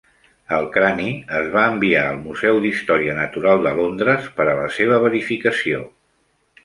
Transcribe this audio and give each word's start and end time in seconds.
El 0.55 0.63
crani 0.75 1.09
es 1.39 1.49
va 1.55 1.65
enviar 1.73 2.01
al 2.13 2.17
Museu 2.23 2.57
d'Història 2.63 3.17
Natural 3.19 3.61
de 3.67 3.75
Londres 3.81 4.31
per 4.41 4.49
a 4.55 4.57
la 4.61 4.67
seva 4.79 4.99
verificació. 5.09 5.85